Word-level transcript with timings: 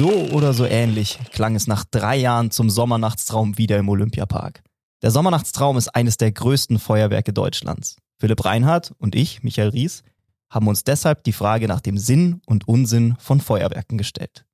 So 0.00 0.30
oder 0.32 0.54
so 0.54 0.64
ähnlich 0.64 1.18
klang 1.30 1.54
es 1.54 1.66
nach 1.66 1.84
drei 1.84 2.16
Jahren 2.16 2.50
zum 2.50 2.70
Sommernachtstraum 2.70 3.58
wieder 3.58 3.76
im 3.76 3.90
Olympiapark. 3.90 4.62
Der 5.02 5.10
Sommernachtstraum 5.10 5.76
ist 5.76 5.88
eines 5.88 6.16
der 6.16 6.32
größten 6.32 6.78
Feuerwerke 6.78 7.34
Deutschlands. 7.34 7.96
Philipp 8.18 8.42
Reinhardt 8.42 8.94
und 8.96 9.14
ich, 9.14 9.42
Michael 9.42 9.68
Ries, 9.68 10.02
haben 10.48 10.68
uns 10.68 10.84
deshalb 10.84 11.22
die 11.24 11.34
Frage 11.34 11.68
nach 11.68 11.82
dem 11.82 11.98
Sinn 11.98 12.40
und 12.46 12.66
Unsinn 12.66 13.14
von 13.18 13.42
Feuerwerken 13.42 13.98
gestellt. 13.98 14.46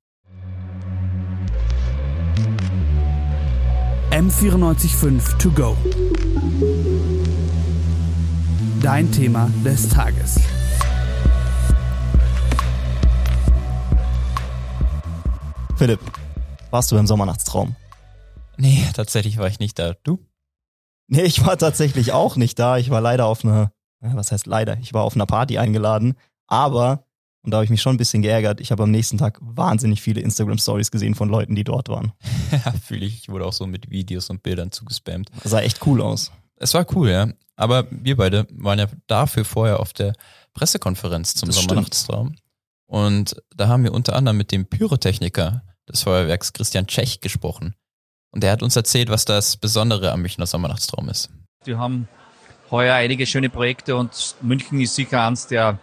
M945 4.11 5.37
To 5.37 5.49
Go. 5.51 5.77
Dein 8.81 9.09
Thema 9.13 9.49
des 9.63 9.87
Tages. 9.87 10.41
Philipp, 15.77 15.99
warst 16.71 16.91
du 16.91 16.95
beim 16.95 17.05
Sommernachtstraum? 17.05 17.75
Nee, 18.57 18.83
tatsächlich 18.95 19.37
war 19.37 19.47
ich 19.47 19.59
nicht 19.59 19.77
da. 19.77 19.93
Du? 20.03 20.17
Nee, 21.07 21.21
ich 21.21 21.45
war 21.45 21.55
tatsächlich 21.55 22.13
auch 22.13 22.35
nicht 22.35 22.57
da. 22.57 22.77
Ich 22.77 22.89
war 22.89 22.99
leider 22.99 23.27
auf 23.27 23.45
einer, 23.45 23.71
was 23.99 24.31
heißt 24.31 24.47
leider? 24.47 24.79
Ich 24.79 24.95
war 24.95 25.03
auf 25.03 25.13
einer 25.13 25.27
Party 25.27 25.59
eingeladen, 25.59 26.15
aber, 26.47 27.05
und 27.43 27.51
da 27.51 27.57
habe 27.57 27.65
ich 27.65 27.69
mich 27.69 27.83
schon 27.83 27.93
ein 27.93 27.99
bisschen 27.99 28.23
geärgert, 28.23 28.59
ich 28.59 28.71
habe 28.71 28.83
am 28.83 28.91
nächsten 28.91 29.19
Tag 29.19 29.37
wahnsinnig 29.39 30.01
viele 30.01 30.19
Instagram-Stories 30.21 30.89
gesehen 30.89 31.13
von 31.13 31.29
Leuten, 31.29 31.53
die 31.53 31.63
dort 31.63 31.89
waren. 31.89 32.11
Ja, 32.51 32.71
fühle 32.71 33.05
ich. 33.05 33.19
Ich 33.19 33.29
wurde 33.29 33.45
auch 33.45 33.53
so 33.53 33.67
mit 33.67 33.91
Videos 33.91 34.31
und 34.31 34.41
Bildern 34.41 34.71
zugespammt. 34.71 35.29
Das 35.43 35.51
sah 35.51 35.59
echt 35.59 35.85
cool 35.85 36.01
aus. 36.01 36.31
Es 36.55 36.73
war 36.73 36.87
cool, 36.95 37.11
ja. 37.11 37.27
Aber 37.55 37.85
wir 37.91 38.17
beide 38.17 38.47
waren 38.51 38.79
ja 38.79 38.87
dafür 39.05 39.45
vorher 39.45 39.79
auf 39.79 39.93
der 39.93 40.13
Pressekonferenz 40.53 41.35
zum 41.35 41.49
Das 41.49 41.57
Sommernachtstraum. 41.57 42.35
Und 42.87 43.35
da 43.55 43.67
haben 43.67 43.83
wir 43.83 43.93
unter 43.93 44.15
anderem 44.15 44.37
mit 44.37 44.51
dem 44.51 44.65
Pyrotechniker 44.65 45.63
des 45.87 46.03
Feuerwerks 46.03 46.53
Christian 46.53 46.87
Tschech 46.87 47.21
gesprochen. 47.21 47.75
Und 48.31 48.43
der 48.43 48.51
hat 48.51 48.63
uns 48.63 48.75
erzählt, 48.75 49.09
was 49.09 49.25
das 49.25 49.57
Besondere 49.57 50.11
am 50.11 50.21
Münchner 50.21 50.45
Sommernachtstraum 50.45 51.09
ist. 51.09 51.29
Wir 51.63 51.77
haben 51.77 52.07
heuer 52.71 52.95
einige 52.95 53.25
schöne 53.25 53.49
Projekte 53.49 53.95
und 53.95 54.35
München 54.41 54.79
ist 54.81 54.95
sicher 54.95 55.25
eins 55.25 55.47
der, 55.47 55.79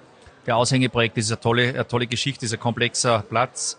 der 0.47 0.57
Aushängeprojekte. 0.57 1.21
Das 1.21 1.27
ist 1.27 1.33
eine 1.33 1.41
tolle, 1.41 1.69
eine 1.71 1.87
tolle 1.87 2.07
Geschichte, 2.07 2.41
das 2.41 2.53
ist 2.53 2.59
ein 2.59 2.61
komplexer 2.61 3.23
Platz. 3.23 3.79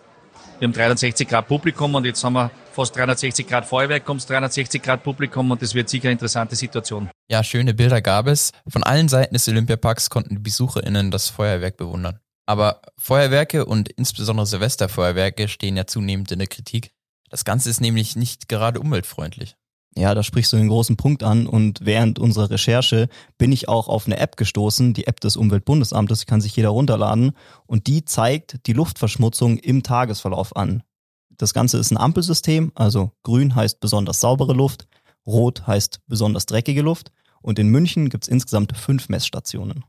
Wir 0.58 0.68
haben 0.68 0.72
360 0.72 1.28
Grad 1.28 1.48
Publikum 1.48 1.94
und 1.94 2.06
jetzt 2.06 2.24
haben 2.24 2.32
wir 2.32 2.50
fast 2.72 2.96
360 2.96 3.46
Grad 3.46 3.66
Feuerwerk, 3.66 4.04
kommt 4.04 4.28
360 4.28 4.82
Grad 4.82 5.02
Publikum 5.02 5.50
und 5.50 5.60
das 5.60 5.74
wird 5.74 5.88
sicher 5.88 6.04
eine 6.04 6.12
interessante 6.12 6.56
Situation. 6.56 7.10
Ja, 7.30 7.44
schöne 7.44 7.74
Bilder 7.74 8.00
gab 8.00 8.26
es. 8.26 8.52
Von 8.66 8.82
allen 8.82 9.08
Seiten 9.08 9.34
des 9.34 9.48
Olympiaparks 9.48 10.10
konnten 10.10 10.36
die 10.36 10.40
BesucherInnen 10.40 11.10
das 11.10 11.28
Feuerwerk 11.28 11.76
bewundern. 11.76 12.20
Aber 12.46 12.80
Feuerwerke 12.96 13.66
und 13.66 13.88
insbesondere 13.88 14.46
Silvesterfeuerwerke 14.46 15.48
stehen 15.48 15.76
ja 15.76 15.86
zunehmend 15.86 16.30
in 16.30 16.38
der 16.38 16.48
Kritik. 16.48 16.92
Das 17.28 17.44
Ganze 17.44 17.68
ist 17.68 17.80
nämlich 17.80 18.14
nicht 18.14 18.48
gerade 18.48 18.80
umweltfreundlich. 18.80 19.56
Ja, 19.98 20.14
da 20.14 20.22
sprichst 20.22 20.52
du 20.52 20.58
einen 20.58 20.68
großen 20.68 20.96
Punkt 20.96 21.22
an 21.22 21.46
und 21.46 21.80
während 21.82 22.18
unserer 22.18 22.50
Recherche 22.50 23.08
bin 23.38 23.50
ich 23.50 23.68
auch 23.68 23.88
auf 23.88 24.06
eine 24.06 24.18
App 24.18 24.36
gestoßen, 24.36 24.92
die 24.92 25.06
App 25.06 25.20
des 25.20 25.36
Umweltbundesamtes, 25.36 26.26
kann 26.26 26.42
sich 26.42 26.54
jeder 26.54 26.68
runterladen 26.68 27.32
und 27.66 27.86
die 27.86 28.04
zeigt 28.04 28.66
die 28.66 28.74
Luftverschmutzung 28.74 29.56
im 29.56 29.82
Tagesverlauf 29.82 30.54
an. 30.54 30.82
Das 31.30 31.54
Ganze 31.54 31.78
ist 31.78 31.90
ein 31.90 31.96
Ampelsystem, 31.96 32.72
also 32.74 33.12
grün 33.22 33.54
heißt 33.54 33.80
besonders 33.80 34.20
saubere 34.20 34.52
Luft, 34.52 34.86
rot 35.26 35.66
heißt 35.66 36.00
besonders 36.06 36.44
dreckige 36.44 36.82
Luft 36.82 37.10
und 37.40 37.58
in 37.58 37.68
München 37.68 38.10
gibt's 38.10 38.28
insgesamt 38.28 38.76
fünf 38.76 39.08
Messstationen. 39.08 39.84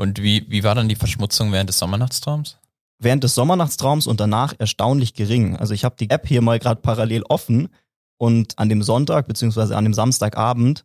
Und 0.00 0.22
wie, 0.22 0.46
wie 0.48 0.64
war 0.64 0.74
dann 0.74 0.88
die 0.88 0.96
Verschmutzung 0.96 1.52
während 1.52 1.68
des 1.68 1.78
Sommernachtstraums? 1.78 2.56
während 3.00 3.24
des 3.24 3.34
Sommernachtstraums 3.34 4.06
und 4.06 4.20
danach 4.20 4.54
erstaunlich 4.58 5.14
gering. 5.14 5.56
Also 5.56 5.74
ich 5.74 5.84
habe 5.84 5.96
die 5.98 6.10
App 6.10 6.28
hier 6.28 6.42
mal 6.42 6.58
gerade 6.58 6.80
parallel 6.80 7.22
offen 7.28 7.68
und 8.18 8.58
an 8.58 8.68
dem 8.68 8.82
Sonntag 8.82 9.26
beziehungsweise 9.26 9.76
an 9.76 9.84
dem 9.84 9.94
Samstagabend, 9.94 10.84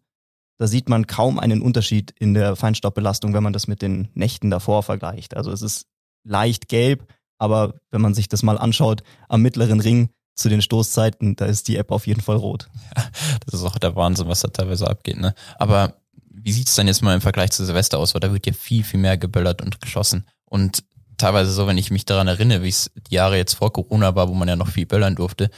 da 0.58 0.68
sieht 0.68 0.88
man 0.88 1.06
kaum 1.06 1.38
einen 1.38 1.62
Unterschied 1.62 2.12
in 2.18 2.34
der 2.34 2.56
Feinstaubbelastung, 2.56 3.34
wenn 3.34 3.44
man 3.44 3.52
das 3.54 3.68
mit 3.68 3.82
den 3.82 4.08
Nächten 4.14 4.50
davor 4.50 4.82
vergleicht. 4.82 5.36
Also 5.36 5.52
es 5.52 5.62
ist 5.62 5.88
leicht 6.24 6.70
gelb, 6.70 7.14
aber 7.38 7.76
wenn 7.92 8.02
man 8.02 8.14
sich 8.14 8.30
das 8.30 8.42
mal 8.42 8.58
anschaut, 8.58 9.04
am 9.28 9.42
mittleren 9.42 9.82
Ring 9.82 10.10
zu 10.36 10.48
den 10.48 10.62
Stoßzeiten, 10.62 11.36
da 11.36 11.46
ist 11.46 11.68
die 11.68 11.76
App 11.76 11.92
auf 11.92 12.08
jeden 12.08 12.22
Fall 12.22 12.38
rot. 12.38 12.70
Das 13.46 13.60
ist 13.60 13.66
auch 13.66 13.78
der 13.78 13.96
Wahnsinn, 13.96 14.28
was 14.28 14.42
da 14.42 14.48
teilweise 14.48 14.90
abgeht. 14.90 15.18
Ne? 15.18 15.36
Aber 15.60 15.94
wie 16.46 16.52
sieht's 16.52 16.76
dann 16.76 16.86
jetzt 16.86 17.02
mal 17.02 17.16
im 17.16 17.22
Vergleich 17.22 17.52
zu 17.52 17.66
Silvester 17.66 17.98
aus? 17.98 18.14
Weil 18.14 18.22
da 18.22 18.32
wird 18.32 18.46
ja 18.46 18.54
viel, 18.54 18.84
viel 18.84 19.00
mehr 19.00 19.18
geböllert 19.18 19.64
und 19.64 19.82
geschossen. 19.82 20.28
Und 20.46 20.84
teilweise 21.18 21.52
so, 21.52 21.66
wenn 21.66 21.80
ich 21.80 21.90
mich 21.90 22.06
daran 22.06 22.28
erinnere, 22.28 22.62
wie 22.62 22.70
es 22.70 22.92
die 23.10 23.16
Jahre 23.16 23.36
jetzt 23.36 23.56
vor 23.56 23.74
Corona 23.74 24.16
war, 24.16 24.30
wo 24.30 24.36
man 24.36 24.48
ja 24.48 24.56
noch 24.56 24.70
viel 24.70 24.86
böllern 24.86 25.16
durfte, 25.16 25.50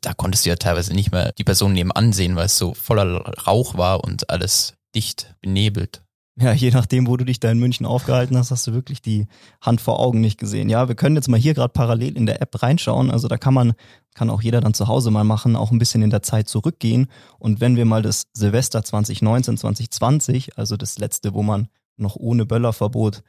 da 0.00 0.12
konntest 0.12 0.44
du 0.44 0.50
ja 0.50 0.56
teilweise 0.56 0.92
nicht 0.92 1.12
mehr 1.12 1.30
die 1.30 1.44
Person 1.44 1.72
nebenan 1.72 2.12
sehen, 2.12 2.34
weil 2.34 2.46
es 2.46 2.58
so 2.58 2.74
voller 2.74 3.20
Rauch 3.46 3.78
war 3.78 4.02
und 4.02 4.28
alles 4.28 4.74
dicht 4.92 5.32
benebelt. 5.40 6.02
Ja, 6.36 6.52
je 6.52 6.72
nachdem, 6.72 7.06
wo 7.06 7.16
du 7.16 7.24
dich 7.24 7.38
da 7.38 7.52
in 7.52 7.60
München 7.60 7.86
aufgehalten 7.86 8.36
hast, 8.36 8.50
hast 8.50 8.66
du 8.66 8.72
wirklich 8.72 9.00
die 9.00 9.28
Hand 9.60 9.80
vor 9.80 10.00
Augen 10.00 10.20
nicht 10.20 10.40
gesehen. 10.40 10.68
Ja, 10.68 10.88
wir 10.88 10.96
können 10.96 11.14
jetzt 11.14 11.28
mal 11.28 11.38
hier 11.38 11.54
gerade 11.54 11.72
parallel 11.72 12.16
in 12.16 12.26
der 12.26 12.42
App 12.42 12.60
reinschauen. 12.60 13.12
Also 13.12 13.28
da 13.28 13.36
kann 13.36 13.54
man, 13.54 13.74
kann 14.14 14.30
auch 14.30 14.42
jeder 14.42 14.60
dann 14.60 14.74
zu 14.74 14.88
Hause 14.88 15.10
mal 15.10 15.24
machen, 15.24 15.56
auch 15.56 15.70
ein 15.70 15.78
bisschen 15.78 16.02
in 16.02 16.10
der 16.10 16.22
Zeit 16.22 16.48
zurückgehen. 16.48 17.08
Und 17.38 17.60
wenn 17.60 17.76
wir 17.76 17.84
mal 17.84 18.02
das 18.02 18.24
Silvester 18.32 18.84
2019, 18.84 19.58
2020, 19.58 20.58
also 20.58 20.76
das 20.76 20.98
letzte, 20.98 21.34
wo 21.34 21.42
man 21.42 21.68
noch 21.96 22.16
ohne 22.16 22.46
Böllerverbot 22.46 23.22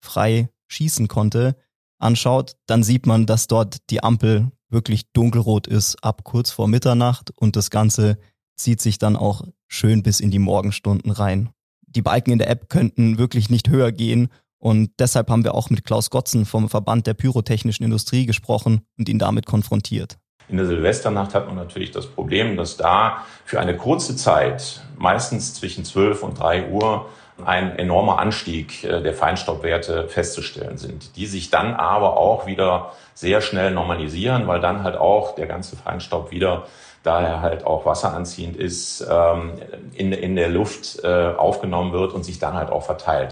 frei 0.00 0.48
schießen 0.68 1.08
konnte, 1.08 1.56
anschaut, 1.98 2.56
dann 2.66 2.82
sieht 2.82 3.06
man, 3.06 3.26
dass 3.26 3.46
dort 3.46 3.78
die 3.90 4.02
Ampel 4.02 4.50
wirklich 4.68 5.12
dunkelrot 5.12 5.66
ist 5.66 6.02
ab 6.02 6.24
kurz 6.24 6.50
vor 6.50 6.68
Mitternacht 6.68 7.30
und 7.36 7.56
das 7.56 7.70
Ganze 7.70 8.18
zieht 8.56 8.80
sich 8.80 8.98
dann 8.98 9.16
auch 9.16 9.42
schön 9.68 10.02
bis 10.02 10.20
in 10.20 10.30
die 10.30 10.38
Morgenstunden 10.38 11.10
rein 11.10 11.50
die 11.90 12.02
Balken 12.02 12.30
in 12.30 12.38
der 12.38 12.50
App 12.50 12.68
könnten 12.68 13.18
wirklich 13.18 13.50
nicht 13.50 13.68
höher 13.68 13.92
gehen. 13.92 14.28
Und 14.58 14.92
deshalb 14.98 15.30
haben 15.30 15.44
wir 15.44 15.54
auch 15.54 15.70
mit 15.70 15.84
Klaus 15.84 16.10
Gotzen 16.10 16.44
vom 16.44 16.68
Verband 16.68 17.06
der 17.06 17.14
pyrotechnischen 17.14 17.84
Industrie 17.84 18.26
gesprochen 18.26 18.82
und 18.98 19.08
ihn 19.08 19.18
damit 19.18 19.46
konfrontiert. 19.46 20.18
In 20.50 20.56
der 20.56 20.66
Silvesternacht 20.66 21.34
hat 21.34 21.46
man 21.46 21.56
natürlich 21.56 21.90
das 21.92 22.06
Problem, 22.06 22.56
dass 22.56 22.76
da 22.76 23.24
für 23.44 23.60
eine 23.60 23.76
kurze 23.76 24.16
Zeit, 24.16 24.80
meistens 24.98 25.54
zwischen 25.54 25.84
12 25.84 26.22
und 26.22 26.38
3 26.38 26.68
Uhr, 26.68 27.06
ein 27.44 27.78
enormer 27.78 28.18
Anstieg 28.18 28.84
äh, 28.84 29.00
der 29.00 29.14
Feinstaubwerte 29.14 30.08
festzustellen 30.08 30.76
sind, 30.76 31.16
die 31.16 31.24
sich 31.24 31.48
dann 31.48 31.74
aber 31.74 32.18
auch 32.18 32.46
wieder 32.46 32.92
sehr 33.14 33.40
schnell 33.40 33.70
normalisieren, 33.70 34.46
weil 34.46 34.60
dann 34.60 34.82
halt 34.82 34.96
auch 34.96 35.34
der 35.36 35.46
ganze 35.46 35.76
Feinstaub 35.76 36.30
wieder 36.32 36.66
da 37.02 37.22
er 37.22 37.40
halt 37.40 37.64
auch 37.64 37.86
wasseranziehend 37.86 38.56
ist, 38.56 39.06
ähm, 39.08 39.54
in, 39.94 40.12
in 40.12 40.36
der 40.36 40.48
Luft 40.48 41.02
äh, 41.02 41.32
aufgenommen 41.32 41.92
wird 41.92 42.12
und 42.12 42.24
sich 42.24 42.38
dann 42.38 42.54
halt 42.54 42.70
auch 42.70 42.82
verteilt. 42.82 43.30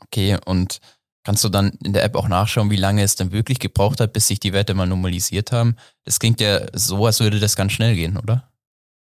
Okay, 0.00 0.38
und 0.44 0.78
kannst 1.28 1.44
du 1.44 1.50
dann 1.50 1.72
in 1.84 1.92
der 1.92 2.04
App 2.04 2.16
auch 2.16 2.26
nachschauen, 2.26 2.70
wie 2.70 2.76
lange 2.76 3.02
es 3.02 3.14
dann 3.14 3.32
wirklich 3.32 3.58
gebraucht 3.58 4.00
hat, 4.00 4.14
bis 4.14 4.28
sich 4.28 4.40
die 4.40 4.54
Werte 4.54 4.72
mal 4.72 4.86
normalisiert 4.86 5.52
haben? 5.52 5.76
Das 6.04 6.20
klingt 6.20 6.40
ja 6.40 6.62
so, 6.72 7.04
als 7.04 7.20
würde 7.20 7.38
das 7.38 7.54
ganz 7.54 7.72
schnell 7.72 7.94
gehen, 7.96 8.16
oder? 8.16 8.48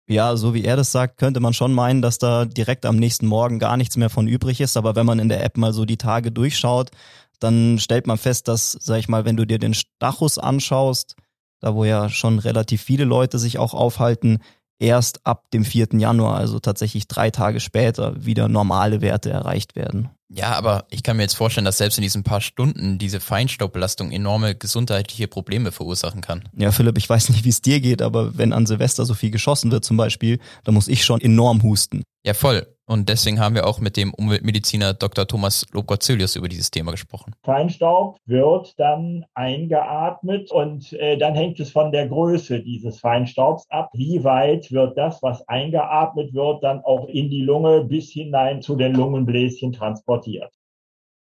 Ja, 0.08 0.36
so 0.36 0.52
wie 0.52 0.64
er 0.64 0.74
das 0.74 0.90
sagt, 0.90 1.18
könnte 1.18 1.38
man 1.38 1.54
schon 1.54 1.72
meinen, 1.72 2.02
dass 2.02 2.18
da 2.18 2.44
direkt 2.44 2.84
am 2.84 2.96
nächsten 2.96 3.28
Morgen 3.28 3.60
gar 3.60 3.76
nichts 3.76 3.96
mehr 3.96 4.10
von 4.10 4.26
übrig 4.26 4.60
ist. 4.60 4.76
Aber 4.76 4.96
wenn 4.96 5.06
man 5.06 5.20
in 5.20 5.28
der 5.28 5.44
App 5.44 5.56
mal 5.56 5.72
so 5.72 5.84
die 5.84 5.98
Tage 5.98 6.32
durchschaut, 6.32 6.90
dann 7.38 7.78
stellt 7.78 8.08
man 8.08 8.18
fest, 8.18 8.48
dass, 8.48 8.72
sag 8.72 8.98
ich 8.98 9.08
mal, 9.08 9.24
wenn 9.24 9.36
du 9.36 9.46
dir 9.46 9.60
den 9.60 9.74
Stachus 9.74 10.36
anschaust, 10.36 11.14
da 11.60 11.76
wo 11.76 11.84
ja 11.84 12.08
schon 12.08 12.40
relativ 12.40 12.82
viele 12.82 13.04
Leute 13.04 13.38
sich 13.38 13.58
auch 13.58 13.72
aufhalten, 13.72 14.38
erst 14.80 15.24
ab 15.24 15.48
dem 15.52 15.64
4. 15.64 15.90
Januar, 15.92 16.38
also 16.38 16.58
tatsächlich 16.58 17.06
drei 17.06 17.30
Tage 17.30 17.60
später, 17.60 18.24
wieder 18.26 18.48
normale 18.48 19.00
Werte 19.00 19.30
erreicht 19.30 19.76
werden. 19.76 20.10
Ja, 20.28 20.52
aber 20.54 20.86
ich 20.90 21.02
kann 21.02 21.16
mir 21.16 21.22
jetzt 21.22 21.36
vorstellen, 21.36 21.64
dass 21.64 21.78
selbst 21.78 21.98
in 21.98 22.02
diesen 22.02 22.24
paar 22.24 22.40
Stunden 22.40 22.98
diese 22.98 23.20
Feinstaubbelastung 23.20 24.10
enorme 24.10 24.54
gesundheitliche 24.56 25.28
Probleme 25.28 25.70
verursachen 25.70 26.20
kann. 26.20 26.48
Ja, 26.56 26.72
Philipp, 26.72 26.98
ich 26.98 27.08
weiß 27.08 27.28
nicht, 27.28 27.44
wie 27.44 27.50
es 27.50 27.62
dir 27.62 27.80
geht, 27.80 28.02
aber 28.02 28.36
wenn 28.36 28.52
an 28.52 28.66
Silvester 28.66 29.04
so 29.04 29.14
viel 29.14 29.30
geschossen 29.30 29.70
wird 29.70 29.84
zum 29.84 29.96
Beispiel, 29.96 30.40
dann 30.64 30.74
muss 30.74 30.88
ich 30.88 31.04
schon 31.04 31.20
enorm 31.20 31.62
husten. 31.62 32.02
Ja, 32.24 32.34
voll. 32.34 32.66
Und 32.88 33.08
deswegen 33.08 33.40
haben 33.40 33.56
wir 33.56 33.66
auch 33.66 33.80
mit 33.80 33.96
dem 33.96 34.14
Umweltmediziner 34.14 34.94
Dr. 34.94 35.26
Thomas 35.26 35.66
Lobgott-Zilius 35.72 36.36
über 36.36 36.48
dieses 36.48 36.70
Thema 36.70 36.92
gesprochen. 36.92 37.34
Feinstaub 37.42 38.18
wird 38.26 38.78
dann 38.78 39.24
eingeatmet 39.34 40.52
und 40.52 40.92
äh, 40.92 41.18
dann 41.18 41.34
hängt 41.34 41.58
es 41.58 41.72
von 41.72 41.90
der 41.90 42.06
Größe 42.06 42.60
dieses 42.60 43.00
Feinstaubs 43.00 43.68
ab. 43.70 43.90
Wie 43.92 44.22
weit 44.22 44.70
wird 44.70 44.96
das, 44.96 45.20
was 45.20 45.46
eingeatmet 45.48 46.32
wird, 46.32 46.62
dann 46.62 46.80
auch 46.84 47.08
in 47.08 47.28
die 47.28 47.42
Lunge 47.42 47.82
bis 47.82 48.12
hinein 48.12 48.62
zu 48.62 48.76
den 48.76 48.94
Lungenbläschen 48.94 49.72
transportiert? 49.72 50.52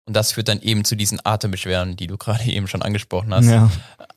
Und 0.06 0.14
das 0.14 0.32
führt 0.32 0.48
dann 0.48 0.60
eben 0.60 0.84
zu 0.84 0.96
diesen 0.96 1.18
Atembeschwerden, 1.24 1.96
die 1.96 2.06
du 2.08 2.18
gerade 2.18 2.44
eben 2.44 2.66
schon 2.66 2.82
angesprochen 2.82 3.32
hast. 3.32 3.48
Ja. 3.48 3.70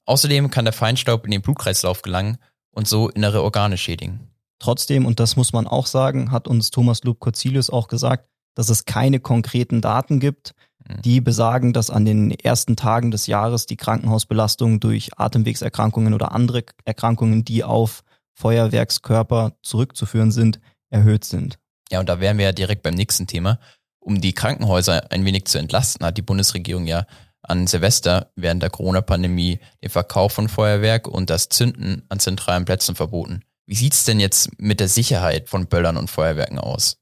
Außerdem 0.05 0.49
kann 0.51 0.65
der 0.65 0.73
Feinstaub 0.73 1.23
in 1.23 1.31
den 1.31 1.41
Blutkreislauf 1.41 2.01
gelangen 2.01 2.37
und 2.71 2.89
so 2.89 3.09
innere 3.09 3.41
Organe 3.41 3.77
schädigen. 3.77 4.30
Trotzdem, 4.61 5.05
und 5.05 5.19
das 5.19 5.35
muss 5.35 5.53
man 5.53 5.67
auch 5.67 5.87
sagen, 5.87 6.31
hat 6.31 6.47
uns 6.47 6.69
Thomas 6.71 7.03
Lub 7.03 7.19
Corzilius 7.19 7.69
auch 7.69 7.87
gesagt, 7.87 8.29
dass 8.55 8.69
es 8.69 8.85
keine 8.85 9.19
konkreten 9.19 9.81
Daten 9.81 10.19
gibt, 10.19 10.53
Mhm. 10.87 11.01
Die 11.01 11.21
besagen, 11.21 11.73
dass 11.73 11.89
an 11.89 12.05
den 12.05 12.31
ersten 12.31 12.75
Tagen 12.75 13.11
des 13.11 13.27
Jahres 13.27 13.65
die 13.65 13.77
Krankenhausbelastung 13.77 14.79
durch 14.79 15.17
Atemwegserkrankungen 15.17 16.13
oder 16.13 16.31
andere 16.31 16.63
Erkrankungen, 16.85 17.45
die 17.45 17.63
auf 17.63 18.03
Feuerwerkskörper 18.33 19.53
zurückzuführen 19.61 20.31
sind, 20.31 20.59
erhöht 20.89 21.25
sind. 21.25 21.59
Ja, 21.91 21.99
und 21.99 22.09
da 22.09 22.19
wären 22.19 22.37
wir 22.37 22.45
ja 22.45 22.51
direkt 22.51 22.83
beim 22.83 22.95
nächsten 22.95 23.27
Thema. 23.27 23.59
Um 23.99 24.19
die 24.19 24.33
Krankenhäuser 24.33 25.11
ein 25.11 25.25
wenig 25.25 25.45
zu 25.45 25.59
entlasten, 25.59 26.05
hat 26.05 26.17
die 26.17 26.23
Bundesregierung 26.23 26.87
ja 26.87 27.05
an 27.43 27.67
Silvester 27.67 28.31
während 28.35 28.63
der 28.63 28.69
Corona-Pandemie 28.69 29.59
den 29.83 29.89
Verkauf 29.89 30.33
von 30.33 30.47
Feuerwerk 30.47 31.07
und 31.07 31.29
das 31.29 31.49
Zünden 31.49 32.03
an 32.09 32.19
zentralen 32.19 32.65
Plätzen 32.65 32.95
verboten. 32.95 33.41
Wie 33.65 33.75
sieht's 33.75 34.03
denn 34.03 34.19
jetzt 34.19 34.49
mit 34.59 34.79
der 34.79 34.87
Sicherheit 34.87 35.49
von 35.49 35.67
Böllern 35.67 35.97
und 35.97 36.09
Feuerwerken 36.09 36.59
aus? 36.59 36.97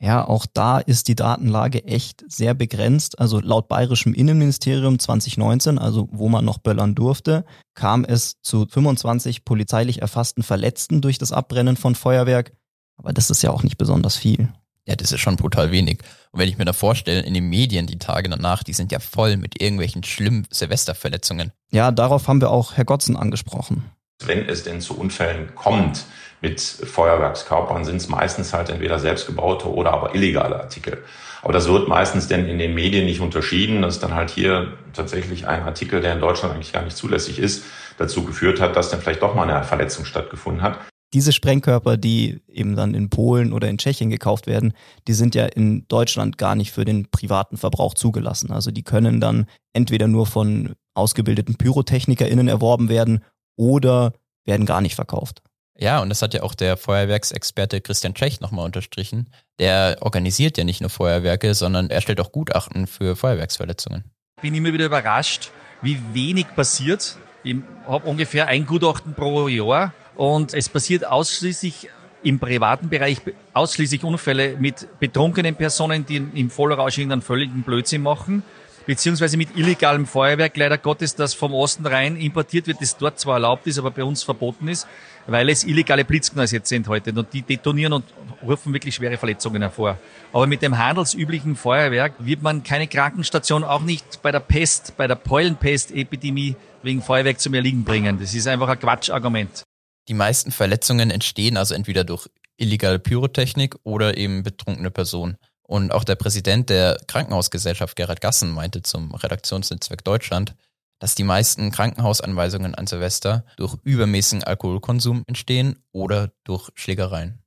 Ja, 0.00 0.26
auch 0.26 0.44
da 0.52 0.80
ist 0.80 1.08
die 1.08 1.14
Datenlage 1.14 1.84
echt 1.84 2.24
sehr 2.28 2.52
begrenzt. 2.52 3.18
Also 3.18 3.40
laut 3.40 3.68
bayerischem 3.68 4.12
Innenministerium 4.12 4.98
2019, 4.98 5.78
also 5.78 6.08
wo 6.10 6.28
man 6.28 6.44
noch 6.44 6.58
böllern 6.58 6.94
durfte, 6.94 7.44
kam 7.74 8.04
es 8.04 8.40
zu 8.42 8.66
25 8.66 9.44
polizeilich 9.44 10.02
erfassten 10.02 10.42
Verletzten 10.42 11.00
durch 11.00 11.18
das 11.18 11.32
Abbrennen 11.32 11.76
von 11.76 11.94
Feuerwerk. 11.94 12.52
Aber 12.96 13.12
das 13.12 13.30
ist 13.30 13.42
ja 13.42 13.50
auch 13.50 13.62
nicht 13.62 13.78
besonders 13.78 14.16
viel. 14.16 14.52
Ja, 14.86 14.96
das 14.96 15.12
ist 15.12 15.20
schon 15.20 15.36
brutal 15.36 15.70
wenig. 15.70 16.00
Und 16.32 16.40
wenn 16.40 16.48
ich 16.48 16.58
mir 16.58 16.66
da 16.66 16.74
vorstelle, 16.74 17.22
in 17.22 17.32
den 17.32 17.48
Medien 17.48 17.86
die 17.86 17.98
Tage 17.98 18.28
danach, 18.28 18.62
die 18.62 18.74
sind 18.74 18.92
ja 18.92 18.98
voll 18.98 19.38
mit 19.38 19.62
irgendwelchen 19.62 20.04
schlimmen 20.04 20.46
Silvesterverletzungen. 20.50 21.52
Ja, 21.70 21.90
darauf 21.90 22.28
haben 22.28 22.42
wir 22.42 22.50
auch 22.50 22.74
Herr 22.74 22.84
Gotzen 22.84 23.16
angesprochen. 23.16 23.84
Wenn 24.24 24.48
es 24.48 24.62
denn 24.62 24.80
zu 24.80 24.98
Unfällen 24.98 25.54
kommt 25.54 26.04
mit 26.40 26.60
Feuerwerkskörpern, 26.60 27.84
sind 27.84 27.96
es 27.96 28.08
meistens 28.08 28.52
halt 28.52 28.68
entweder 28.68 28.98
selbstgebaute 28.98 29.72
oder 29.72 29.92
aber 29.92 30.14
illegale 30.14 30.60
Artikel. 30.60 31.02
Aber 31.42 31.52
das 31.52 31.68
wird 31.68 31.88
meistens 31.88 32.28
denn 32.28 32.46
in 32.46 32.58
den 32.58 32.74
Medien 32.74 33.06
nicht 33.06 33.20
unterschieden. 33.20 33.82
Das 33.82 33.94
ist 33.94 34.02
dann 34.02 34.14
halt 34.14 34.30
hier 34.30 34.78
tatsächlich 34.92 35.46
ein 35.46 35.62
Artikel, 35.62 36.00
der 36.00 36.14
in 36.14 36.20
Deutschland 36.20 36.54
eigentlich 36.54 36.72
gar 36.72 36.82
nicht 36.82 36.96
zulässig 36.96 37.38
ist, 37.38 37.64
dazu 37.98 38.24
geführt 38.24 38.60
hat, 38.60 38.76
dass 38.76 38.90
dann 38.90 39.00
vielleicht 39.00 39.22
doch 39.22 39.34
mal 39.34 39.48
eine 39.48 39.64
Verletzung 39.64 40.04
stattgefunden 40.04 40.62
hat 40.62 40.78
diese 41.14 41.32
Sprengkörper, 41.32 41.96
die 41.96 42.40
eben 42.48 42.74
dann 42.74 42.92
in 42.92 43.08
Polen 43.08 43.52
oder 43.52 43.68
in 43.68 43.78
Tschechien 43.78 44.10
gekauft 44.10 44.48
werden, 44.48 44.74
die 45.06 45.12
sind 45.12 45.36
ja 45.36 45.46
in 45.46 45.86
Deutschland 45.86 46.38
gar 46.38 46.56
nicht 46.56 46.72
für 46.72 46.84
den 46.84 47.08
privaten 47.08 47.56
Verbrauch 47.56 47.94
zugelassen. 47.94 48.50
Also 48.50 48.72
die 48.72 48.82
können 48.82 49.20
dann 49.20 49.46
entweder 49.72 50.08
nur 50.08 50.26
von 50.26 50.74
ausgebildeten 50.94 51.54
PyrotechnikerInnen 51.54 52.48
erworben 52.48 52.88
werden 52.88 53.24
oder 53.56 54.12
werden 54.44 54.66
gar 54.66 54.80
nicht 54.80 54.94
verkauft. 54.94 55.42
Ja, 55.76 56.00
und 56.00 56.08
das 56.08 56.22
hat 56.22 56.34
ja 56.34 56.42
auch 56.42 56.54
der 56.54 56.76
Feuerwerksexperte 56.76 57.80
Christian 57.80 58.14
Tschech 58.14 58.40
nochmal 58.40 58.64
unterstrichen. 58.64 59.30
Der 59.58 59.96
organisiert 60.00 60.56
ja 60.56 60.64
nicht 60.64 60.80
nur 60.80 60.90
Feuerwerke, 60.90 61.54
sondern 61.54 61.90
er 61.90 62.00
stellt 62.00 62.20
auch 62.20 62.30
Gutachten 62.30 62.86
für 62.86 63.16
Feuerwerksverletzungen. 63.16 64.04
Ich 64.36 64.42
bin 64.42 64.54
immer 64.54 64.72
wieder 64.72 64.86
überrascht, 64.86 65.50
wie 65.82 66.00
wenig 66.12 66.46
passiert. 66.54 67.16
Ich 67.42 67.56
habe 67.86 68.08
ungefähr 68.08 68.46
ein 68.46 68.66
Gutachten 68.66 69.14
pro 69.14 69.48
Jahr 69.48 69.92
und 70.14 70.54
es 70.54 70.68
passiert 70.68 71.06
ausschließlich 71.06 71.88
im 72.22 72.38
privaten 72.38 72.88
Bereich 72.88 73.20
ausschließlich 73.52 74.02
Unfälle 74.02 74.56
mit 74.58 74.88
betrunkenen 74.98 75.56
Personen, 75.56 76.06
die 76.06 76.16
im 76.16 76.50
Vollrausch 76.50 76.98
irgendeinen 76.98 77.22
völligen 77.22 77.62
Blödsinn 77.62 78.02
machen, 78.02 78.42
beziehungsweise 78.86 79.36
mit 79.36 79.56
illegalem 79.56 80.06
Feuerwerk, 80.06 80.56
leider 80.56 80.78
Gottes, 80.78 81.14
das 81.14 81.34
vom 81.34 81.54
Osten 81.54 81.86
rein 81.86 82.16
importiert 82.16 82.66
wird, 82.66 82.80
das 82.80 82.96
dort 82.96 83.18
zwar 83.18 83.34
erlaubt 83.34 83.66
ist, 83.66 83.78
aber 83.78 83.90
bei 83.90 84.04
uns 84.04 84.22
verboten 84.22 84.68
ist, 84.68 84.86
weil 85.26 85.48
es 85.48 85.64
illegale 85.64 86.04
Blitzknallsätze 86.04 86.76
enthält 86.76 87.08
und 87.08 87.32
die 87.32 87.42
detonieren 87.42 87.94
und 87.94 88.04
rufen 88.42 88.72
wirklich 88.72 88.94
schwere 88.94 89.16
Verletzungen 89.16 89.62
hervor. 89.62 89.98
Aber 90.32 90.46
mit 90.46 90.62
dem 90.62 90.78
handelsüblichen 90.78 91.56
Feuerwerk 91.56 92.14
wird 92.18 92.42
man 92.42 92.62
keine 92.62 92.86
Krankenstation, 92.86 93.64
auch 93.64 93.82
nicht 93.82 94.22
bei 94.22 94.32
der 94.32 94.40
Pest, 94.40 94.96
bei 94.96 95.06
der 95.06 95.16
Peulenpest-Epidemie 95.16 96.56
wegen 96.82 97.02
Feuerwerk 97.02 97.40
zum 97.40 97.54
Erliegen 97.54 97.84
bringen. 97.84 98.18
Das 98.18 98.34
ist 98.34 98.46
einfach 98.46 98.68
ein 98.68 98.78
Quatschargument. 98.78 99.62
Die 100.08 100.14
meisten 100.14 100.52
Verletzungen 100.52 101.10
entstehen 101.10 101.56
also 101.56 101.74
entweder 101.74 102.04
durch 102.04 102.28
illegale 102.58 102.98
Pyrotechnik 102.98 103.76
oder 103.84 104.16
eben 104.18 104.42
betrunkene 104.42 104.90
Personen. 104.90 105.38
Und 105.66 105.92
auch 105.92 106.04
der 106.04 106.16
Präsident 106.16 106.70
der 106.70 107.00
Krankenhausgesellschaft 107.06 107.96
Gerhard 107.96 108.20
Gassen 108.20 108.50
meinte 108.50 108.82
zum 108.82 109.14
Redaktionsnetzwerk 109.14 110.04
Deutschland, 110.04 110.54
dass 110.98 111.14
die 111.14 111.24
meisten 111.24 111.70
Krankenhausanweisungen 111.70 112.74
an 112.74 112.86
Silvester 112.86 113.44
durch 113.56 113.76
übermäßigen 113.82 114.44
Alkoholkonsum 114.44 115.24
entstehen 115.26 115.82
oder 115.92 116.32
durch 116.44 116.70
Schlägereien. 116.74 117.42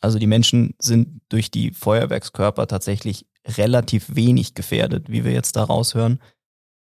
Also 0.00 0.18
die 0.18 0.26
Menschen 0.26 0.74
sind 0.78 1.20
durch 1.28 1.50
die 1.50 1.72
Feuerwerkskörper 1.72 2.66
tatsächlich 2.66 3.26
relativ 3.46 4.14
wenig 4.14 4.54
gefährdet, 4.54 5.08
wie 5.08 5.24
wir 5.24 5.32
jetzt 5.32 5.56
da 5.56 5.64
raushören. 5.64 6.20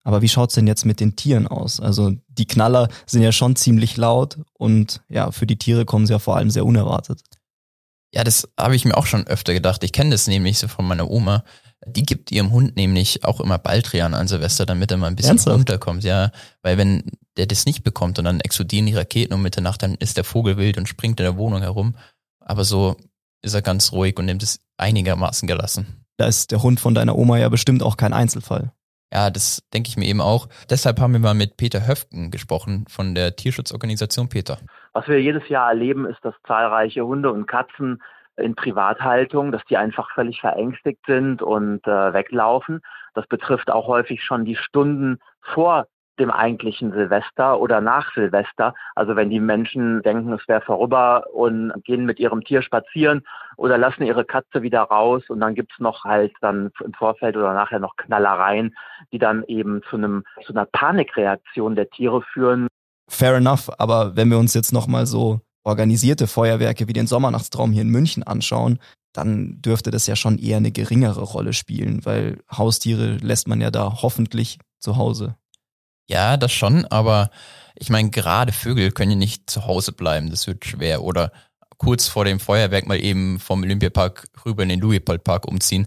Aber 0.04 0.22
wie 0.22 0.28
schaut's 0.28 0.54
denn 0.54 0.66
jetzt 0.66 0.84
mit 0.84 1.00
den 1.00 1.16
Tieren 1.16 1.46
aus? 1.46 1.80
Also 1.80 2.12
die 2.28 2.46
Knaller 2.46 2.88
sind 3.06 3.22
ja 3.22 3.32
schon 3.32 3.56
ziemlich 3.56 3.96
laut 3.96 4.38
und 4.54 5.02
ja, 5.08 5.30
für 5.30 5.46
die 5.46 5.58
Tiere 5.58 5.84
kommen 5.84 6.06
sie 6.06 6.12
ja 6.12 6.18
vor 6.18 6.36
allem 6.36 6.50
sehr 6.50 6.64
unerwartet. 6.64 7.22
Ja, 8.14 8.24
das 8.24 8.48
habe 8.58 8.74
ich 8.74 8.84
mir 8.84 8.96
auch 8.96 9.06
schon 9.06 9.26
öfter 9.26 9.52
gedacht. 9.52 9.84
Ich 9.84 9.92
kenne 9.92 10.10
das 10.10 10.26
nämlich 10.26 10.58
so 10.58 10.68
von 10.68 10.86
meiner 10.86 11.10
Oma. 11.10 11.44
Die 11.86 12.02
gibt 12.02 12.32
ihrem 12.32 12.50
Hund 12.50 12.76
nämlich 12.76 13.24
auch 13.24 13.40
immer 13.40 13.58
Baldrian 13.58 14.14
an 14.14 14.28
Silvester, 14.28 14.66
damit 14.66 14.90
er 14.90 14.96
mal 14.96 15.06
ein 15.06 15.16
bisschen 15.16 15.32
Ernsthaft? 15.32 15.56
runterkommt. 15.56 16.04
Ja, 16.04 16.32
weil 16.62 16.78
wenn 16.78 17.04
der 17.36 17.46
das 17.46 17.66
nicht 17.66 17.84
bekommt 17.84 18.18
und 18.18 18.24
dann 18.24 18.40
explodieren 18.40 18.86
die 18.86 18.94
Raketen 18.94 19.34
um 19.34 19.42
Mitternacht, 19.42 19.82
dann 19.82 19.94
ist 19.94 20.16
der 20.16 20.24
Vogel 20.24 20.56
wild 20.56 20.78
und 20.78 20.88
springt 20.88 21.20
in 21.20 21.24
der 21.24 21.36
Wohnung 21.36 21.60
herum. 21.62 21.96
Aber 22.40 22.64
so 22.64 22.96
ist 23.42 23.54
er 23.54 23.62
ganz 23.62 23.92
ruhig 23.92 24.18
und 24.18 24.24
nimmt 24.24 24.42
es 24.42 24.60
einigermaßen 24.76 25.46
gelassen. 25.46 26.04
Da 26.16 26.26
ist 26.26 26.50
der 26.50 26.62
Hund 26.62 26.80
von 26.80 26.94
deiner 26.94 27.16
Oma 27.16 27.38
ja 27.38 27.48
bestimmt 27.48 27.82
auch 27.82 27.96
kein 27.96 28.12
Einzelfall. 28.12 28.72
Ja, 29.12 29.30
das 29.30 29.62
denke 29.72 29.88
ich 29.88 29.96
mir 29.96 30.06
eben 30.06 30.20
auch. 30.20 30.48
Deshalb 30.68 31.00
haben 31.00 31.12
wir 31.12 31.20
mal 31.20 31.34
mit 31.34 31.56
Peter 31.56 31.86
Höfken 31.86 32.30
gesprochen 32.30 32.84
von 32.88 33.14
der 33.14 33.36
Tierschutzorganisation 33.36 34.28
Peter. 34.28 34.58
Was 34.92 35.08
wir 35.08 35.20
jedes 35.20 35.48
Jahr 35.48 35.68
erleben, 35.68 36.06
ist, 36.06 36.24
dass 36.24 36.34
zahlreiche 36.46 37.04
Hunde 37.04 37.32
und 37.32 37.46
Katzen 37.46 38.02
in 38.36 38.54
Privathaltung, 38.54 39.52
dass 39.52 39.64
die 39.64 39.76
einfach 39.76 40.10
völlig 40.12 40.40
verängstigt 40.40 41.00
sind 41.06 41.42
und 41.42 41.86
äh, 41.86 42.12
weglaufen. 42.12 42.80
Das 43.14 43.26
betrifft 43.26 43.70
auch 43.70 43.88
häufig 43.88 44.22
schon 44.22 44.44
die 44.44 44.56
Stunden 44.56 45.18
vor 45.42 45.86
dem 46.18 46.30
eigentlichen 46.30 46.92
Silvester 46.92 47.60
oder 47.60 47.80
nach 47.80 48.12
Silvester. 48.12 48.74
Also 48.94 49.16
wenn 49.16 49.30
die 49.30 49.40
Menschen 49.40 50.02
denken, 50.02 50.32
es 50.32 50.46
wäre 50.48 50.60
vorüber 50.60 51.24
und 51.32 51.72
gehen 51.84 52.04
mit 52.04 52.18
ihrem 52.18 52.42
Tier 52.44 52.62
spazieren 52.62 53.22
oder 53.56 53.78
lassen 53.78 54.02
ihre 54.02 54.24
Katze 54.24 54.62
wieder 54.62 54.82
raus 54.82 55.22
und 55.28 55.40
dann 55.40 55.54
gibt's 55.54 55.78
noch 55.78 56.04
halt 56.04 56.32
dann 56.40 56.70
im 56.84 56.92
Vorfeld 56.94 57.36
oder 57.36 57.54
nachher 57.54 57.78
noch 57.78 57.96
Knallereien, 57.96 58.74
die 59.12 59.18
dann 59.18 59.44
eben 59.44 59.82
zu 59.88 59.96
einem 59.96 60.24
zu 60.44 60.52
einer 60.52 60.66
Panikreaktion 60.66 61.76
der 61.76 61.88
Tiere 61.90 62.22
führen. 62.22 62.68
Fair 63.08 63.36
enough, 63.36 63.70
aber 63.78 64.16
wenn 64.16 64.30
wir 64.30 64.38
uns 64.38 64.54
jetzt 64.54 64.72
nochmal 64.72 65.06
so 65.06 65.40
organisierte 65.64 66.26
Feuerwerke 66.26 66.88
wie 66.88 66.92
den 66.92 67.06
Sommernachtstraum 67.06 67.72
hier 67.72 67.82
in 67.82 67.88
München 67.88 68.22
anschauen, 68.22 68.78
dann 69.12 69.60
dürfte 69.62 69.90
das 69.90 70.06
ja 70.06 70.14
schon 70.14 70.38
eher 70.38 70.58
eine 70.58 70.70
geringere 70.70 71.22
Rolle 71.22 71.52
spielen, 71.52 72.04
weil 72.04 72.38
Haustiere 72.50 73.16
lässt 73.16 73.48
man 73.48 73.60
ja 73.60 73.70
da 73.70 74.02
hoffentlich 74.02 74.58
zu 74.78 74.96
Hause. 74.96 75.36
Ja, 76.08 76.36
das 76.36 76.52
schon, 76.52 76.84
aber 76.86 77.30
ich 77.74 77.90
meine, 77.90 78.10
gerade 78.10 78.52
Vögel 78.52 78.92
können 78.92 79.12
ja 79.12 79.16
nicht 79.16 79.50
zu 79.50 79.66
Hause 79.66 79.92
bleiben, 79.92 80.30
das 80.30 80.46
wird 80.46 80.64
schwer. 80.64 81.02
Oder 81.02 81.32
kurz 81.78 82.08
vor 82.08 82.24
dem 82.24 82.40
Feuerwerk 82.40 82.86
mal 82.86 83.02
eben 83.02 83.38
vom 83.40 83.62
Olympiapark 83.62 84.26
rüber 84.44 84.62
in 84.62 84.68
den 84.68 84.80
Louisville-Park 84.80 85.46
umziehen. 85.46 85.86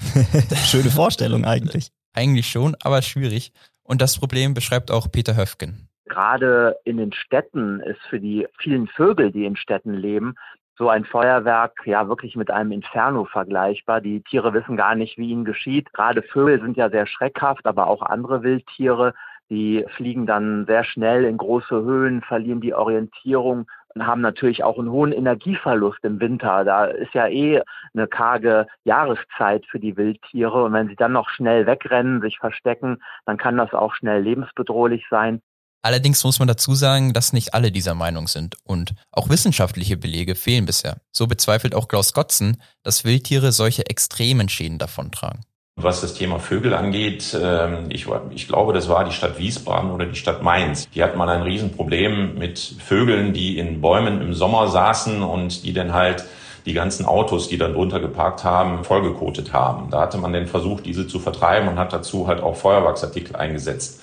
Schöne 0.66 0.90
Vorstellung 0.90 1.44
eigentlich. 1.44 1.90
Eigentlich 2.12 2.48
schon, 2.48 2.76
aber 2.80 3.02
schwierig. 3.02 3.52
Und 3.82 4.00
das 4.00 4.18
Problem 4.18 4.54
beschreibt 4.54 4.90
auch 4.90 5.10
Peter 5.10 5.36
Höfgen. 5.36 5.87
Gerade 6.08 6.76
in 6.84 6.96
den 6.96 7.12
Städten 7.12 7.80
ist 7.80 8.00
für 8.08 8.20
die 8.20 8.46
vielen 8.58 8.88
Vögel, 8.88 9.30
die 9.30 9.44
in 9.44 9.56
Städten 9.56 9.94
leben, 9.94 10.34
so 10.78 10.88
ein 10.88 11.04
Feuerwerk 11.04 11.72
ja 11.86 12.08
wirklich 12.08 12.36
mit 12.36 12.50
einem 12.50 12.70
Inferno 12.70 13.24
vergleichbar. 13.24 14.00
Die 14.00 14.22
Tiere 14.22 14.54
wissen 14.54 14.76
gar 14.76 14.94
nicht, 14.94 15.18
wie 15.18 15.30
ihnen 15.30 15.44
geschieht. 15.44 15.92
Gerade 15.92 16.22
Vögel 16.22 16.60
sind 16.60 16.76
ja 16.76 16.88
sehr 16.88 17.06
schreckhaft, 17.06 17.66
aber 17.66 17.88
auch 17.88 18.00
andere 18.00 18.44
Wildtiere. 18.44 19.12
Die 19.50 19.84
fliegen 19.96 20.26
dann 20.26 20.66
sehr 20.66 20.84
schnell 20.84 21.24
in 21.24 21.36
große 21.36 21.82
Höhen, 21.82 22.22
verlieren 22.22 22.60
die 22.60 22.74
Orientierung 22.74 23.66
und 23.94 24.06
haben 24.06 24.20
natürlich 24.20 24.62
auch 24.62 24.78
einen 24.78 24.90
hohen 24.90 25.12
Energieverlust 25.12 26.04
im 26.04 26.20
Winter. 26.20 26.64
Da 26.64 26.84
ist 26.84 27.14
ja 27.14 27.26
eh 27.26 27.62
eine 27.92 28.06
karge 28.06 28.66
Jahreszeit 28.84 29.66
für 29.66 29.80
die 29.80 29.96
Wildtiere. 29.96 30.62
Und 30.64 30.74
wenn 30.74 30.88
sie 30.88 30.96
dann 30.96 31.12
noch 31.12 31.28
schnell 31.30 31.66
wegrennen, 31.66 32.20
sich 32.20 32.38
verstecken, 32.38 33.02
dann 33.26 33.36
kann 33.36 33.56
das 33.56 33.72
auch 33.74 33.94
schnell 33.94 34.22
lebensbedrohlich 34.22 35.06
sein. 35.10 35.42
Allerdings 35.82 36.24
muss 36.24 36.38
man 36.38 36.48
dazu 36.48 36.74
sagen, 36.74 37.12
dass 37.12 37.32
nicht 37.32 37.54
alle 37.54 37.70
dieser 37.70 37.94
Meinung 37.94 38.26
sind 38.26 38.56
und 38.64 38.94
auch 39.12 39.28
wissenschaftliche 39.28 39.96
Belege 39.96 40.34
fehlen 40.34 40.66
bisher. 40.66 40.98
So 41.12 41.26
bezweifelt 41.26 41.74
auch 41.74 41.88
Klaus 41.88 42.12
Gotzen, 42.12 42.60
dass 42.82 43.04
Wildtiere 43.04 43.52
solche 43.52 43.86
extremen 43.86 44.48
Schäden 44.48 44.78
davontragen. 44.78 45.42
Was 45.80 46.00
das 46.00 46.14
Thema 46.14 46.40
Vögel 46.40 46.74
angeht, 46.74 47.38
ähm, 47.40 47.86
ich, 47.90 48.08
ich 48.30 48.48
glaube, 48.48 48.72
das 48.72 48.88
war 48.88 49.04
die 49.04 49.12
Stadt 49.12 49.38
Wiesbaden 49.38 49.92
oder 49.92 50.06
die 50.06 50.16
Stadt 50.16 50.42
Mainz. 50.42 50.88
Die 50.90 51.04
hat 51.04 51.14
mal 51.14 51.28
ein 51.28 51.42
Riesenproblem 51.42 52.36
mit 52.36 52.58
Vögeln, 52.58 53.32
die 53.32 53.58
in 53.58 53.80
Bäumen 53.80 54.20
im 54.20 54.34
Sommer 54.34 54.66
saßen 54.66 55.22
und 55.22 55.64
die 55.64 55.72
dann 55.72 55.92
halt 55.92 56.24
die 56.66 56.72
ganzen 56.72 57.06
Autos, 57.06 57.48
die 57.48 57.58
dann 57.58 57.74
drunter 57.74 58.00
geparkt 58.00 58.42
haben, 58.42 58.82
vollgekotet 58.82 59.52
haben. 59.52 59.88
Da 59.90 60.00
hatte 60.00 60.18
man 60.18 60.32
den 60.32 60.48
Versuch, 60.48 60.80
diese 60.80 61.06
zu 61.06 61.20
vertreiben 61.20 61.68
und 61.68 61.78
hat 61.78 61.92
dazu 61.92 62.26
halt 62.26 62.42
auch 62.42 62.56
Feuerwerksartikel 62.56 63.36
eingesetzt. 63.36 64.00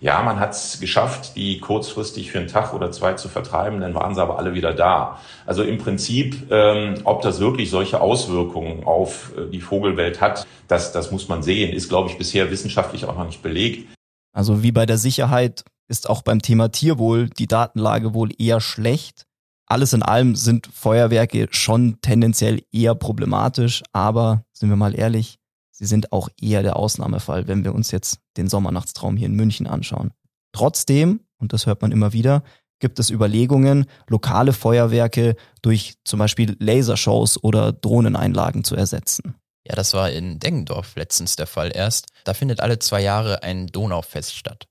Ja, 0.00 0.22
man 0.22 0.38
hat 0.38 0.52
es 0.52 0.78
geschafft, 0.78 1.34
die 1.34 1.58
kurzfristig 1.58 2.30
für 2.30 2.38
einen 2.38 2.46
Tag 2.46 2.72
oder 2.72 2.92
zwei 2.92 3.14
zu 3.14 3.28
vertreiben, 3.28 3.80
dann 3.80 3.94
waren 3.94 4.14
sie 4.14 4.22
aber 4.22 4.38
alle 4.38 4.54
wieder 4.54 4.72
da. 4.72 5.18
Also 5.44 5.64
im 5.64 5.78
Prinzip, 5.78 6.50
ähm, 6.50 7.00
ob 7.02 7.22
das 7.22 7.40
wirklich 7.40 7.68
solche 7.70 8.00
Auswirkungen 8.00 8.84
auf 8.84 9.32
äh, 9.36 9.50
die 9.50 9.60
Vogelwelt 9.60 10.20
hat, 10.20 10.46
das, 10.68 10.92
das 10.92 11.10
muss 11.10 11.28
man 11.28 11.42
sehen, 11.42 11.72
ist, 11.72 11.88
glaube 11.88 12.10
ich, 12.10 12.16
bisher 12.16 12.50
wissenschaftlich 12.52 13.06
auch 13.06 13.16
noch 13.16 13.26
nicht 13.26 13.42
belegt. 13.42 13.88
Also 14.32 14.62
wie 14.62 14.70
bei 14.70 14.86
der 14.86 14.98
Sicherheit 14.98 15.64
ist 15.88 16.08
auch 16.08 16.22
beim 16.22 16.42
Thema 16.42 16.70
Tierwohl 16.70 17.28
die 17.30 17.48
Datenlage 17.48 18.14
wohl 18.14 18.30
eher 18.38 18.60
schlecht. 18.60 19.24
Alles 19.66 19.92
in 19.94 20.02
allem 20.02 20.36
sind 20.36 20.68
Feuerwerke 20.72 21.48
schon 21.50 22.00
tendenziell 22.02 22.62
eher 22.70 22.94
problematisch, 22.94 23.82
aber 23.92 24.44
sind 24.52 24.68
wir 24.68 24.76
mal 24.76 24.94
ehrlich, 24.94 25.37
sie 25.78 25.86
sind 25.86 26.12
auch 26.12 26.28
eher 26.40 26.62
der 26.62 26.76
Ausnahmefall, 26.76 27.46
wenn 27.46 27.64
wir 27.64 27.74
uns 27.74 27.90
jetzt 27.90 28.18
den 28.36 28.48
Sommernachtstraum 28.48 29.16
hier 29.16 29.26
in 29.26 29.34
München 29.34 29.66
anschauen. 29.66 30.12
Trotzdem, 30.52 31.20
und 31.38 31.52
das 31.52 31.66
hört 31.66 31.82
man 31.82 31.92
immer 31.92 32.12
wieder, 32.12 32.42
gibt 32.80 32.98
es 32.98 33.10
Überlegungen, 33.10 33.86
lokale 34.08 34.52
Feuerwerke 34.52 35.36
durch 35.62 35.94
zum 36.04 36.18
Beispiel 36.18 36.56
Lasershows 36.58 37.42
oder 37.42 37.72
Drohneneinlagen 37.72 38.64
zu 38.64 38.74
ersetzen. 38.76 39.34
Ja, 39.66 39.74
das 39.74 39.94
war 39.94 40.10
in 40.10 40.38
Deggendorf 40.38 40.96
letztens 40.96 41.36
der 41.36 41.46
Fall 41.46 41.70
erst. 41.74 42.06
Da 42.24 42.34
findet 42.34 42.60
alle 42.60 42.78
zwei 42.78 43.02
Jahre 43.02 43.42
ein 43.42 43.66
Donaufest 43.66 44.34
statt. 44.34 44.66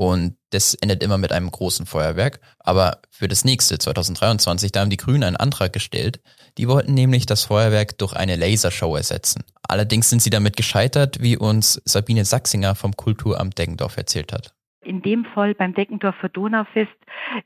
Und 0.00 0.38
das 0.48 0.72
endet 0.72 1.02
immer 1.02 1.18
mit 1.18 1.30
einem 1.30 1.50
großen 1.50 1.84
Feuerwerk. 1.84 2.40
Aber 2.58 3.02
für 3.10 3.28
das 3.28 3.44
nächste, 3.44 3.76
2023, 3.76 4.72
da 4.72 4.80
haben 4.80 4.88
die 4.88 4.96
Grünen 4.96 5.24
einen 5.24 5.36
Antrag 5.36 5.74
gestellt. 5.74 6.22
Die 6.56 6.68
wollten 6.68 6.94
nämlich 6.94 7.26
das 7.26 7.44
Feuerwerk 7.44 7.98
durch 7.98 8.14
eine 8.14 8.36
Lasershow 8.36 8.96
ersetzen. 8.96 9.44
Allerdings 9.68 10.08
sind 10.08 10.22
sie 10.22 10.30
damit 10.30 10.56
gescheitert, 10.56 11.20
wie 11.20 11.36
uns 11.36 11.82
Sabine 11.84 12.24
Sachsinger 12.24 12.76
vom 12.76 12.96
Kulturamt 12.96 13.58
Deggendorf 13.58 13.98
erzählt 13.98 14.32
hat. 14.32 14.54
In 14.82 15.02
dem 15.02 15.26
Fall 15.26 15.54
beim 15.54 15.74
Deckendorfer 15.74 16.30
Donaufest 16.30 16.96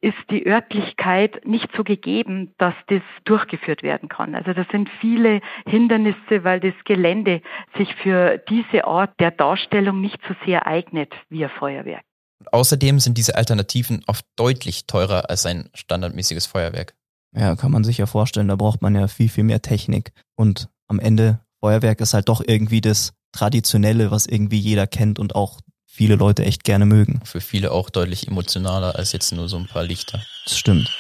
ist 0.00 0.14
die 0.30 0.46
Örtlichkeit 0.46 1.44
nicht 1.44 1.68
so 1.76 1.82
gegeben, 1.82 2.54
dass 2.58 2.74
das 2.86 3.02
durchgeführt 3.24 3.82
werden 3.82 4.08
kann. 4.08 4.36
Also 4.36 4.52
das 4.52 4.68
sind 4.70 4.88
viele 5.00 5.40
Hindernisse, 5.66 6.44
weil 6.44 6.60
das 6.60 6.74
Gelände 6.84 7.42
sich 7.76 7.92
für 7.96 8.38
diese 8.48 8.84
Art 8.84 9.18
der 9.18 9.32
Darstellung 9.32 10.00
nicht 10.00 10.20
so 10.28 10.36
sehr 10.46 10.68
eignet 10.68 11.12
wie 11.30 11.42
ein 11.42 11.50
Feuerwerk. 11.50 12.04
Außerdem 12.50 13.00
sind 13.00 13.16
diese 13.16 13.36
Alternativen 13.36 14.02
oft 14.06 14.24
deutlich 14.36 14.86
teurer 14.86 15.30
als 15.30 15.46
ein 15.46 15.70
standardmäßiges 15.74 16.46
Feuerwerk. 16.46 16.94
Ja, 17.36 17.56
kann 17.56 17.72
man 17.72 17.84
sich 17.84 17.98
ja 17.98 18.06
vorstellen, 18.06 18.48
da 18.48 18.56
braucht 18.56 18.82
man 18.82 18.94
ja 18.94 19.08
viel, 19.08 19.28
viel 19.28 19.44
mehr 19.44 19.62
Technik. 19.62 20.12
Und 20.36 20.68
am 20.86 21.00
Ende, 21.00 21.40
Feuerwerk 21.60 22.00
ist 22.00 22.14
halt 22.14 22.28
doch 22.28 22.42
irgendwie 22.46 22.80
das 22.80 23.12
Traditionelle, 23.32 24.10
was 24.10 24.26
irgendwie 24.26 24.58
jeder 24.58 24.86
kennt 24.86 25.18
und 25.18 25.34
auch 25.34 25.60
viele 25.86 26.16
Leute 26.16 26.44
echt 26.44 26.64
gerne 26.64 26.86
mögen. 26.86 27.20
Für 27.24 27.40
viele 27.40 27.72
auch 27.72 27.90
deutlich 27.90 28.28
emotionaler 28.28 28.96
als 28.96 29.12
jetzt 29.12 29.32
nur 29.32 29.48
so 29.48 29.56
ein 29.56 29.66
paar 29.66 29.84
Lichter. 29.84 30.22
Das 30.44 30.58
stimmt. 30.58 30.96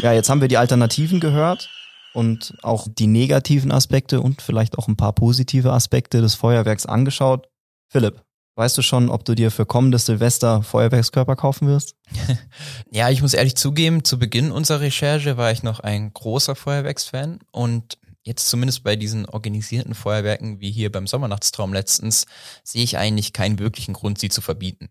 Ja, 0.00 0.12
jetzt 0.12 0.28
haben 0.28 0.40
wir 0.40 0.48
die 0.48 0.58
Alternativen 0.58 1.20
gehört 1.20 1.70
und 2.12 2.54
auch 2.62 2.86
die 2.88 3.06
negativen 3.06 3.72
Aspekte 3.72 4.20
und 4.20 4.42
vielleicht 4.42 4.78
auch 4.78 4.88
ein 4.88 4.96
paar 4.96 5.12
positive 5.12 5.72
Aspekte 5.72 6.20
des 6.20 6.34
Feuerwerks 6.34 6.86
angeschaut. 6.86 7.48
Philipp, 7.90 8.22
weißt 8.56 8.76
du 8.76 8.82
schon, 8.82 9.10
ob 9.10 9.24
du 9.24 9.34
dir 9.34 9.50
für 9.50 9.66
kommendes 9.66 10.06
Silvester 10.06 10.62
Feuerwerkskörper 10.62 11.36
kaufen 11.36 11.68
wirst? 11.68 11.94
ja, 12.90 13.10
ich 13.10 13.22
muss 13.22 13.34
ehrlich 13.34 13.54
zugeben, 13.54 14.02
zu 14.02 14.18
Beginn 14.18 14.50
unserer 14.50 14.80
Recherche 14.80 15.36
war 15.36 15.52
ich 15.52 15.62
noch 15.62 15.80
ein 15.80 16.12
großer 16.12 16.56
Feuerwerksfan 16.56 17.38
und 17.52 17.98
jetzt 18.24 18.48
zumindest 18.48 18.82
bei 18.82 18.96
diesen 18.96 19.26
organisierten 19.26 19.94
Feuerwerken 19.94 20.60
wie 20.60 20.72
hier 20.72 20.90
beim 20.90 21.06
Sommernachtstraum 21.06 21.72
letztens, 21.72 22.26
sehe 22.64 22.82
ich 22.82 22.98
eigentlich 22.98 23.32
keinen 23.32 23.58
wirklichen 23.58 23.92
Grund, 23.92 24.18
sie 24.18 24.30
zu 24.30 24.40
verbieten. 24.40 24.88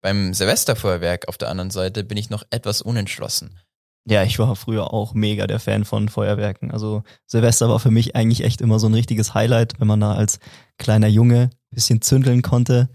Beim 0.00 0.32
Silvesterfeuerwerk 0.32 1.28
auf 1.28 1.38
der 1.38 1.50
anderen 1.50 1.70
Seite 1.70 2.02
bin 2.02 2.16
ich 2.16 2.30
noch 2.30 2.44
etwas 2.50 2.82
unentschlossen. 2.82 3.60
Ja, 4.04 4.24
ich 4.24 4.38
war 4.40 4.56
früher 4.56 4.92
auch 4.92 5.14
mega 5.14 5.46
der 5.46 5.60
Fan 5.60 5.84
von 5.84 6.08
Feuerwerken. 6.08 6.72
Also 6.72 7.04
Silvester 7.26 7.68
war 7.68 7.78
für 7.78 7.92
mich 7.92 8.16
eigentlich 8.16 8.42
echt 8.42 8.60
immer 8.60 8.80
so 8.80 8.88
ein 8.88 8.94
richtiges 8.94 9.34
Highlight, 9.34 9.78
wenn 9.78 9.86
man 9.86 10.00
da 10.00 10.14
als 10.14 10.40
kleiner 10.76 11.06
Junge 11.06 11.50
bisschen 11.74 12.02
zündeln 12.02 12.42
konnte. 12.42 12.88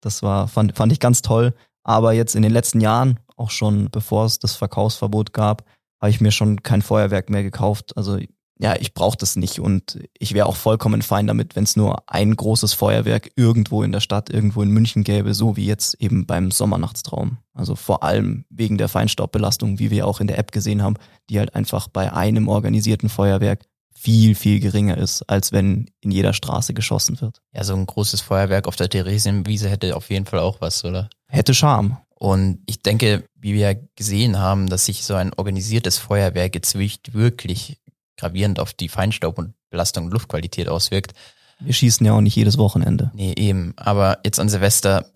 Das 0.00 0.22
war, 0.22 0.48
fand, 0.48 0.76
fand 0.76 0.92
ich 0.92 1.00
ganz 1.00 1.22
toll. 1.22 1.54
Aber 1.82 2.12
jetzt 2.12 2.36
in 2.36 2.42
den 2.42 2.52
letzten 2.52 2.80
Jahren, 2.80 3.18
auch 3.36 3.50
schon 3.50 3.90
bevor 3.90 4.26
es 4.26 4.38
das 4.38 4.56
Verkaufsverbot 4.56 5.32
gab, 5.32 5.64
habe 6.00 6.10
ich 6.10 6.20
mir 6.20 6.32
schon 6.32 6.62
kein 6.62 6.82
Feuerwerk 6.82 7.30
mehr 7.30 7.42
gekauft. 7.42 7.96
Also 7.96 8.18
ja, 8.60 8.74
ich 8.78 8.92
brauche 8.92 9.16
das 9.16 9.36
nicht 9.36 9.60
und 9.60 10.00
ich 10.18 10.34
wäre 10.34 10.46
auch 10.46 10.56
vollkommen 10.56 11.02
fein 11.02 11.28
damit, 11.28 11.54
wenn 11.54 11.62
es 11.62 11.76
nur 11.76 12.02
ein 12.08 12.34
großes 12.34 12.72
Feuerwerk 12.72 13.30
irgendwo 13.36 13.84
in 13.84 13.92
der 13.92 14.00
Stadt, 14.00 14.30
irgendwo 14.30 14.62
in 14.62 14.70
München 14.70 15.04
gäbe, 15.04 15.32
so 15.32 15.56
wie 15.56 15.64
jetzt 15.64 15.94
eben 16.00 16.26
beim 16.26 16.50
Sommernachtstraum. 16.50 17.38
Also 17.54 17.76
vor 17.76 18.02
allem 18.02 18.44
wegen 18.50 18.76
der 18.76 18.88
Feinstaubbelastung, 18.88 19.78
wie 19.78 19.92
wir 19.92 20.06
auch 20.08 20.20
in 20.20 20.26
der 20.26 20.38
App 20.38 20.50
gesehen 20.50 20.82
haben, 20.82 20.96
die 21.30 21.38
halt 21.38 21.54
einfach 21.54 21.86
bei 21.86 22.12
einem 22.12 22.48
organisierten 22.48 23.08
Feuerwerk 23.08 23.64
viel, 24.00 24.34
viel 24.34 24.60
geringer 24.60 24.96
ist, 24.96 25.22
als 25.22 25.52
wenn 25.52 25.90
in 26.00 26.10
jeder 26.10 26.32
Straße 26.32 26.74
geschossen 26.74 27.20
wird. 27.20 27.40
Ja, 27.52 27.64
so 27.64 27.74
ein 27.74 27.86
großes 27.86 28.20
Feuerwerk 28.20 28.68
auf 28.68 28.76
der 28.76 28.88
Theresienwiese 28.88 29.68
hätte 29.68 29.96
auf 29.96 30.10
jeden 30.10 30.26
Fall 30.26 30.38
auch 30.40 30.60
was, 30.60 30.84
oder? 30.84 31.10
Hätte 31.26 31.54
Charme. 31.54 31.98
Und 32.14 32.60
ich 32.66 32.82
denke, 32.82 33.24
wie 33.36 33.54
wir 33.54 33.74
gesehen 33.96 34.38
haben, 34.38 34.68
dass 34.68 34.86
sich 34.86 35.04
so 35.04 35.14
ein 35.14 35.32
organisiertes 35.34 35.98
Feuerwerk 35.98 36.54
jetzt 36.54 36.76
wirklich 36.76 37.78
gravierend 38.16 38.60
auf 38.60 38.72
die 38.72 38.88
Feinstaub 38.88 39.38
und 39.38 39.54
Belastung 39.70 40.06
und 40.06 40.12
Luftqualität 40.12 40.68
auswirkt. 40.68 41.12
Wir 41.60 41.74
schießen 41.74 42.04
ja 42.06 42.12
auch 42.12 42.20
nicht 42.20 42.36
jedes 42.36 42.58
Wochenende. 42.58 43.10
Nee, 43.14 43.34
eben. 43.36 43.72
Aber 43.76 44.18
jetzt 44.24 44.38
an 44.38 44.48
Silvester, 44.48 45.06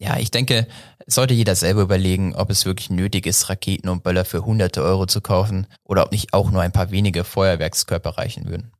ja, 0.00 0.16
ich 0.18 0.30
denke, 0.30 0.66
sollte 1.06 1.34
jeder 1.34 1.54
selber 1.54 1.82
überlegen, 1.82 2.34
ob 2.34 2.48
es 2.50 2.64
wirklich 2.64 2.88
nötig 2.88 3.26
ist, 3.26 3.50
Raketen 3.50 3.90
und 3.90 4.02
Böller 4.02 4.24
für 4.24 4.44
hunderte 4.44 4.82
Euro 4.82 5.06
zu 5.06 5.20
kaufen 5.20 5.66
oder 5.84 6.04
ob 6.04 6.12
nicht 6.12 6.32
auch 6.32 6.50
nur 6.50 6.62
ein 6.62 6.72
paar 6.72 6.90
wenige 6.90 7.22
Feuerwerkskörper 7.22 8.16
reichen 8.16 8.48
würden. 8.48 8.72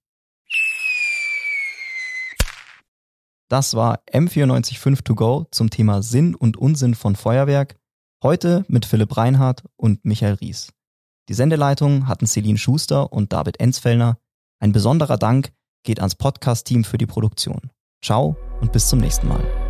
Das 3.51 3.75
war 3.75 4.01
M945 4.13 5.03
to 5.03 5.15
go 5.15 5.47
zum 5.51 5.71
Thema 5.71 6.03
Sinn 6.03 6.35
und 6.35 6.57
Unsinn 6.57 6.95
von 6.95 7.17
Feuerwerk. 7.17 7.77
Heute 8.23 8.65
mit 8.69 8.87
Philipp 8.87 9.17
Reinhardt 9.17 9.65
und 9.77 10.05
Michael 10.05 10.35
Ries. 10.35 10.73
Die 11.29 11.35
Sendeleitung 11.35 12.07
hatten 12.07 12.27
Celine 12.27 12.59
Schuster 12.59 13.13
und 13.13 13.33
David 13.33 13.61
Enzfellner. 13.61 14.19
Ein 14.59 14.73
besonderer 14.73 15.19
Dank 15.19 15.53
geht 15.83 15.99
ans 15.99 16.15
Podcast-Team 16.15 16.85
für 16.85 16.99
die 16.99 17.07
Produktion. 17.07 17.71
Ciao 18.03 18.37
und 18.61 18.73
bis 18.73 18.89
zum 18.89 19.01
nächsten 19.01 19.29
Mal. 19.29 19.70